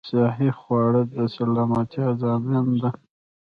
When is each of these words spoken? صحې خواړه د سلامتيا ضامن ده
صحې 0.09 0.49
خواړه 0.59 1.01
د 1.13 1.15
سلامتيا 1.35 2.07
ضامن 2.21 2.65
ده 2.81 2.89